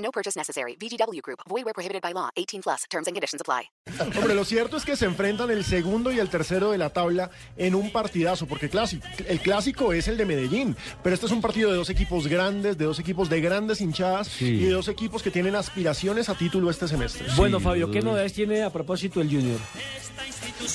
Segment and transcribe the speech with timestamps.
[0.00, 0.76] No purchase necessary.
[0.76, 1.40] VGW Group.
[1.48, 2.30] Void where prohibited by law.
[2.36, 2.84] 18 plus.
[2.90, 3.70] Terms and conditions apply.
[4.16, 7.30] Hombre, lo cierto es que se enfrentan el segundo y el tercero de la tabla
[7.56, 11.40] en un partidazo, porque clásico, el clásico es el de Medellín, pero este es un
[11.40, 15.22] partido de dos equipos grandes, de dos equipos de grandes hinchadas y de dos equipos
[15.22, 17.26] que tienen aspiraciones a título este semestre.
[17.36, 19.60] Bueno, Fabio, ¿qué novedades tiene a propósito el Junior?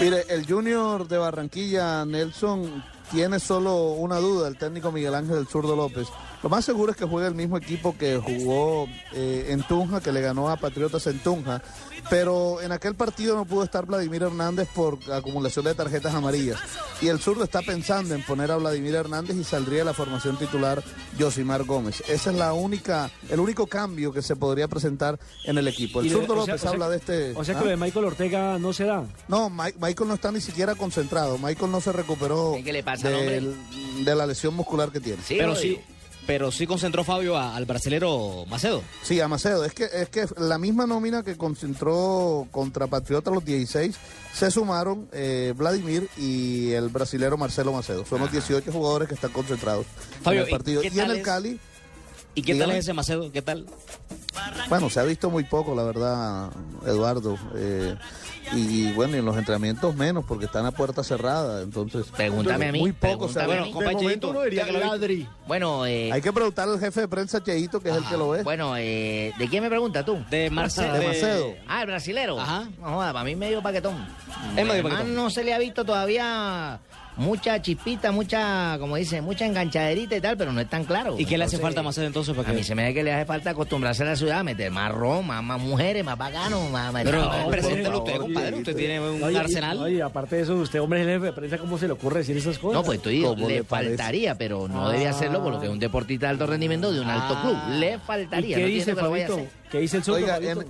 [0.00, 5.46] Mire, el Junior de Barranquilla, Nelson, tiene solo una duda, el técnico Miguel Ángel del
[5.46, 6.08] Zurdo López.
[6.42, 10.12] Lo más seguro es que juegue el mismo equipo que jugó eh, en Tunja, que
[10.12, 11.62] le ganó a Patriotas en Tunja.
[12.10, 16.58] Pero en aquel partido no pudo estar Vladimir Hernández por acumulación de tarjetas amarillas.
[17.02, 20.38] Y el zurdo está pensando en poner a Vladimir Hernández y saldría de la formación
[20.38, 20.82] titular
[21.18, 22.02] Josimar Gómez.
[22.08, 26.00] Ese es la única, el único cambio que se podría presentar en el equipo.
[26.00, 27.32] El Y de- López o sea- habla de este.
[27.36, 27.64] O sea que ¿Ah?
[27.64, 29.04] lo de Michael Ortega no se da.
[29.26, 31.38] No, Mi- Michael no está ni siquiera concentrado.
[31.38, 33.56] Michael no se recuperó ¿Qué le pasa al del-
[34.04, 35.22] de la lesión muscular que tiene.
[35.28, 35.78] pero sí,
[36.26, 38.82] pero sí concentró Fabio a- al brasilero Macedo.
[39.02, 39.64] Sí, a Macedo.
[39.64, 43.96] Es que, es que la misma nómina que concentró contra Patriota los 16,
[44.34, 48.04] se sumaron eh, Vladimir y el brasilero Marcelo Macedo.
[48.06, 49.86] Son los 18 jugadores que están concentrados
[50.22, 50.82] Fabio, en el partido.
[50.82, 51.24] ¿y en tal el es?
[51.24, 51.60] Cali,
[52.34, 53.32] ¿Y qué tal es ese Macedo?
[53.32, 53.66] ¿Qué tal?
[54.68, 56.50] bueno, se ha visto muy poco, la verdad,
[56.86, 57.36] Eduardo.
[57.56, 57.96] Eh,
[58.54, 61.62] y bueno, y en los entrenamientos menos, porque están a puerta cerrada.
[61.62, 62.80] Entonces, Pregúntame a mí.
[62.80, 63.64] Muy poco se ha pregúntame a visto.
[63.64, 63.66] mí.
[63.66, 65.00] de compa momento Cheito, uno diría ¿usted que lo ha visto?
[65.08, 65.28] ladri.
[65.46, 68.30] Bueno, eh, Hay que preguntarle al jefe de prensa, Cheito, que es el que lo
[68.30, 68.42] ve.
[68.42, 70.18] bueno, eh, ¿de quién me pregunta tú?
[70.30, 70.94] De Marcelo.
[70.94, 71.54] De Macedo.
[71.66, 72.40] Ah, el brasilero.
[72.40, 72.68] Ajá.
[72.80, 73.96] No joda, para mí medio paquetón.
[74.50, 75.14] Es medio Además, paquetón.
[75.14, 76.80] no se le ha visto todavía
[77.16, 81.16] mucha chispita, mucha, como dice, mucha enganchaderita y tal, pero no es tan claro.
[81.18, 82.94] ¿Y qué le hace Entonces, falta a Macedo entonces para A mí se me hace
[82.94, 86.16] que le hace falta acostumbrarse a la ciudad, meter más ron, más, más mujeres, más
[86.16, 86.92] bacano, más...
[86.92, 88.56] más- Pero No, preséntelo usted, compadre.
[88.58, 89.78] Usted tiene un Oye, y- arsenal.
[89.78, 92.58] Oye, aparte de eso, usted, hombre, jefe de prensa, ¿cómo se le ocurre decir esas
[92.58, 92.74] cosas?
[92.80, 95.10] No, pues tú digo, ¿Cómo le, le faltaría, pero no debe Ah.
[95.10, 97.42] hacerlo por lo que es un deportista de alto rendimiento de un alto Ah.
[97.42, 97.78] club.
[97.78, 98.56] Le ¿Y faltaría.
[98.56, 99.46] qué no dice, tiene que lo vaya a Fabito?
[99.48, 99.68] hacer.
[99.70, 100.64] ¿Qué dice el zurdo, Oiga, en- eh,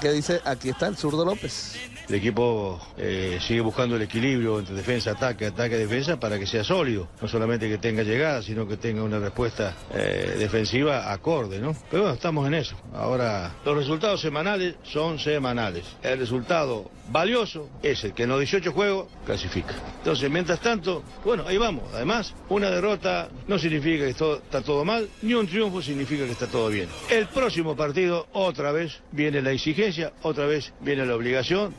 [0.00, 0.40] ¿qué dice?
[0.44, 1.76] Aquí está el zurdo López.
[2.08, 6.62] El equipo eh, sigue buscando el equilibrio entre defensa, ataque, ataque, defensa para que sea
[6.62, 7.08] sólido.
[7.20, 11.76] No solamente que tenga llegada, sino que tenga una respuesta eh, defensiva acorde, ¿no?
[11.90, 12.76] Pero bueno, estamos en eso.
[12.94, 15.84] Ahora, los resultados semanales son semanales.
[16.02, 19.74] El resultado valioso es el que en los 18 juegos clasifica.
[19.98, 21.84] Entonces, mientras tanto, bueno, ahí vamos.
[21.92, 26.46] Además, una derrota no significa que está todo mal, ni un triunfo significa que está
[26.46, 26.88] todo bien.
[27.10, 31.74] El próximo partido, otra vez, viene la exigencia, otra vez viene la obligación.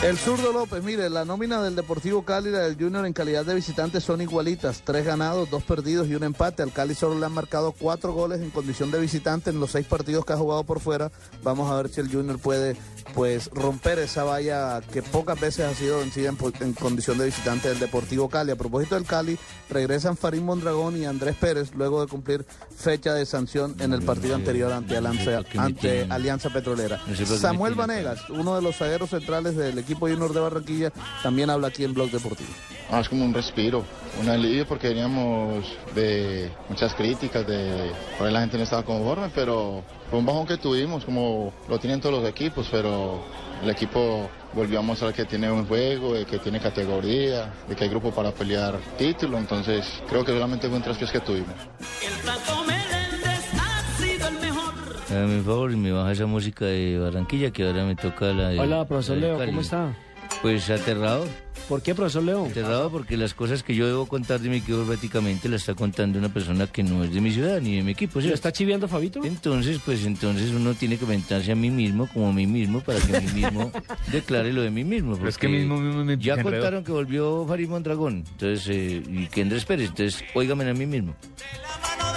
[0.00, 3.44] El zurdo López, mire, la nómina del Deportivo Cali y la del Junior en calidad
[3.44, 4.82] de visitantes son igualitas.
[4.84, 6.62] Tres ganados, dos perdidos y un empate.
[6.62, 9.88] Al Cali solo le han marcado cuatro goles en condición de visitante en los seis
[9.88, 11.10] partidos que ha jugado por fuera.
[11.42, 12.76] Vamos a ver si el Junior puede
[13.12, 17.80] pues romper esa valla que pocas veces ha sido vencida en, condición de visitante del
[17.80, 18.52] Deportivo Cali.
[18.52, 19.36] A propósito del Cali,
[19.68, 24.36] regresan Farín Mondragón y Andrés Pérez luego de cumplir fecha de sanción en el partido
[24.36, 27.00] anterior ante Alianza, ante Alianza Petrolera.
[27.40, 31.84] Samuel Vanegas, uno de los zagueros centrales del equipo Junior de Barranquilla, también habla aquí
[31.84, 32.50] en Blog Deportivo.
[32.90, 33.84] Ah, es como un respiro,
[34.20, 39.30] un alivio porque veníamos de muchas críticas, de por ahí la gente no estaba conforme,
[39.34, 43.22] pero fue un bajón que tuvimos, como lo tienen todos los equipos, pero
[43.62, 47.84] el equipo volvió a mostrar que tiene un juego, de que tiene categoría, de que
[47.84, 51.54] hay grupo para pelear título, entonces creo que realmente fue un traspiés que tuvimos.
[55.10, 58.50] Hágame un favor y me baja esa música de Barranquilla que ahora me toca la
[58.50, 58.58] de.
[58.60, 59.50] Hola, profesor de Leo, Cali.
[59.50, 59.94] ¿cómo está?
[60.42, 61.26] Pues aterrado.
[61.68, 62.46] ¿Por qué, profesor Leo?
[62.46, 66.18] Aterrado porque las cosas que yo debo contar de mi equipo prácticamente las está contando
[66.18, 68.20] una persona que no es de mi ciudad ni de mi equipo.
[68.20, 68.28] ¿Se ¿sí?
[68.28, 69.24] lo está chiviando, Fabito?
[69.24, 73.00] Entonces, pues entonces uno tiene que inventarse a mí mismo como a mí mismo para
[73.00, 73.72] que mí mismo
[74.12, 75.16] declare lo de mí mismo.
[75.16, 79.26] Pero es que mismo- mismo me Ya contaron que volvió Farid Mondragón entonces, eh, y
[79.26, 81.14] que Andrés Pérez, entonces óigame a mí mismo.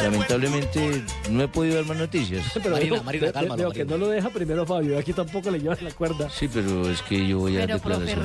[0.02, 2.46] Lamentablemente no he podido dar más noticias.
[2.54, 3.98] Pero Marina, Marina, cálmalo, veo que Marina.
[3.98, 6.30] no lo deja primero Fabio, aquí tampoco le llevas la cuerda.
[6.30, 8.16] Sí, pero es que yo voy a Pero, profe,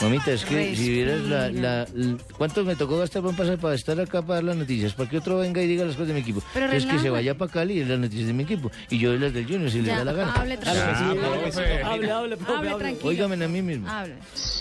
[0.00, 3.74] Mamita, es que si vieras la, la, l- ¿Cuánto me tocó gastar para pasar para
[3.74, 4.92] estar acá para dar las noticias?
[4.94, 6.42] Para que otro venga y diga las cosas de mi equipo.
[6.52, 7.10] Pero es que se relájate.
[7.10, 8.70] vaya para Cali y dé las noticias de mi equipo.
[8.90, 10.32] Y yo doy las del Junior si le Ya, da la gana.
[10.32, 11.86] hable Claro que sí, tranquilo.
[11.86, 12.78] hable, hable, profe, Hable hable.
[12.84, 13.08] tranquilo.
[13.10, 13.88] Óigame a mí mismo.
[13.88, 14.14] Hable.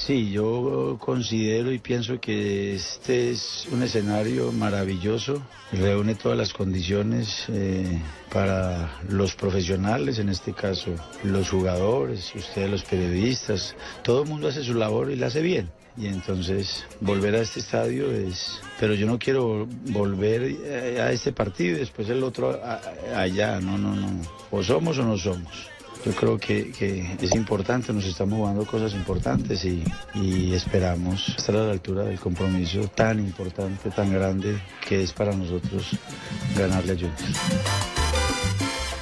[0.06, 5.42] Sí, yo considero y pienso que este es un escenario maravilloso,
[5.72, 8.00] reúne todas las condiciones eh,
[8.32, 10.92] para los profesionales, en este caso
[11.24, 15.72] los jugadores, ustedes los periodistas, todo el mundo hace su labor y la hace bien.
[15.98, 18.62] Y entonces volver a este estadio es...
[18.80, 22.62] Pero yo no quiero volver eh, a este partido y después el otro
[23.16, 24.22] allá, no, no, no.
[24.52, 25.75] O somos o no somos.
[26.06, 31.56] Yo creo que, que es importante, nos estamos jugando cosas importantes y, y esperamos estar
[31.56, 34.56] a la altura del compromiso tan importante, tan grande
[34.88, 35.90] que es para nosotros
[36.56, 37.16] ganarle a Junior.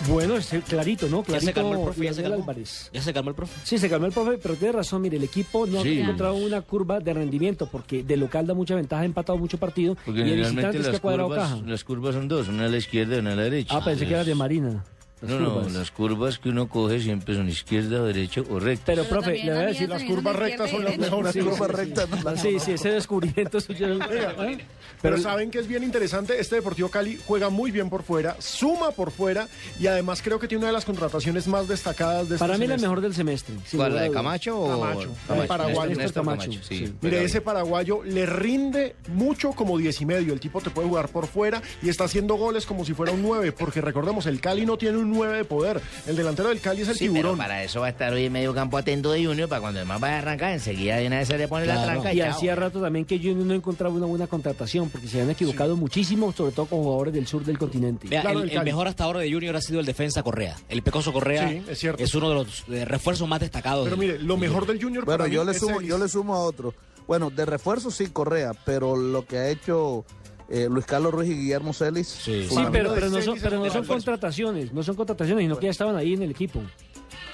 [0.07, 1.19] Bueno, es clarito, ¿no?
[1.21, 1.45] Ya Clarito.
[1.47, 2.37] se calmó el profe, ya se calmó.
[2.41, 2.89] Álvarez.
[2.93, 3.53] Ya se calmó el profe.
[3.63, 5.97] Sí, se calmó el profe, pero tiene razón, mire, el equipo no Sí.
[5.99, 9.57] ha encontrado una curva de rendimiento porque de local da mucha ventaja, ha empatado mucho
[9.57, 11.61] partido Porque y el visitante es que las ha cuadrado curvas, caja.
[11.65, 13.75] las curvas son dos, una a la izquierda y una a la derecha.
[13.77, 14.83] Ah, pensé que era de Marina.
[15.23, 15.73] No, no, curvas.
[15.73, 18.85] las curvas que uno coge siempre son izquierda, derecha o recta.
[18.85, 21.33] Pero, profe, le voy a decir, Las curvas rectas son las mejores.
[21.33, 22.37] Sí, sí, sí.
[22.41, 23.87] Sí, sí, ese descubrimiento suyo.
[24.11, 24.57] ¿eh?
[25.01, 28.91] Pero saben que es bien interesante, este Deportivo Cali juega muy bien por fuera, suma
[28.91, 29.47] por fuera
[29.79, 32.67] y además creo que tiene una de las contrataciones más destacadas de este Para mí
[32.67, 33.55] la mejor del semestre.
[33.75, 34.11] ¿Cuál, la de.
[34.11, 35.41] Camacho o Camacho, Camacho?
[35.41, 35.89] el paraguayo.
[35.89, 36.87] Néstor Néstor Camacho, Camacho, sí.
[36.87, 36.93] sí.
[37.01, 40.33] Mire, ese paraguayo le rinde mucho como 10 y medio.
[40.33, 43.21] El tipo te puede jugar por fuera y está haciendo goles como si fuera un
[43.21, 45.81] 9, porque recordemos, el Cali no tiene un 9 de poder.
[46.07, 47.37] El delantero del Cali es el Sí, pero tiburón.
[47.37, 49.85] para eso va a estar hoy en medio campo atento de Junior, para cuando el
[49.85, 52.55] más vaya a arrancar, enseguida de una vez se le pone la tranca y, hacía
[52.55, 56.51] rato también que Junior no encontraba una buena contratación porque se habían equivocado muchísimo, sobre
[56.51, 58.07] todo con jugadores del sur del continente.
[58.07, 58.71] Vea, Claro, el, el el Cali.
[58.71, 60.55] mejor hasta ahora de Junior ha sido el defensa Correa.
[60.69, 62.03] El Pecoso Correa Sí, es cierto.
[62.17, 63.83] uno de los eh, refuerzos más destacados.
[63.85, 66.07] Pero mire, lo mejor del Junior Bueno, para mí yo le es sumo, yo le
[66.07, 66.73] sumo a otro.
[67.07, 70.05] Bueno, de refuerzo sí, Correa, pero lo que ha hecho
[70.53, 72.07] eh, Luis Carlos Ruiz y Guillermo Celis.
[72.07, 75.71] Sí, Sí, pero, no son, pero no son contrataciones, no son contrataciones, sino que ya
[75.71, 76.61] estaban ahí en el equipo.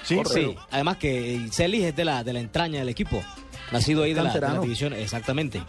[0.02, 3.22] Sí, Sí, además que Celis es de la, de la entraña del equipo.
[3.72, 5.62] Nacido ahí de la, de la división, exactamente.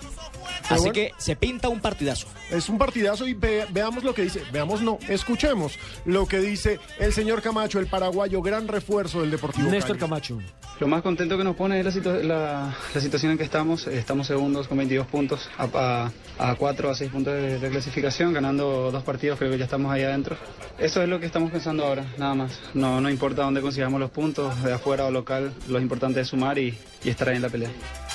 [0.74, 0.94] Así bueno.
[0.94, 2.28] que se pinta un partidazo.
[2.50, 6.80] Es un partidazo y ve- veamos lo que dice, veamos no, escuchemos lo que dice
[7.00, 10.00] el señor Camacho, el paraguayo, gran refuerzo del Deportivo Néstor Cali.
[10.00, 10.40] Camacho.
[10.80, 13.86] Lo más contento que nos pone es la, situa- la- la situación en que estamos.
[13.88, 16.10] Estamos segundos con 22 puntos, a,
[16.40, 19.92] a, 4 a 6 puntos de, de clasificación, ganando dos partidos, creo que ya estamos
[19.92, 20.36] ahí adentro.
[20.80, 22.60] Eso es lo que estamos pensando ahora, nada más.
[22.74, 26.58] No, no importa dónde consigamos los puntos, de afuera o local, lo importante es sumar
[26.58, 27.70] y, y estar ahí en la pelea.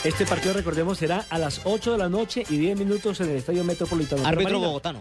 [0.06, 3.36] Este partido, recordemos, será a las 8 de la noche y 10 minutos en el
[3.38, 4.24] Estadio Metropolitano.
[4.24, 5.00] Árbitro Marina, bogotano.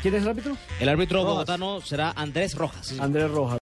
[0.00, 0.56] ¿Quién es el árbitro?
[0.80, 1.32] El árbitro Rojas.
[1.34, 2.94] bogotano será Andrés Rojas.
[2.98, 3.58] Andrés Rojas.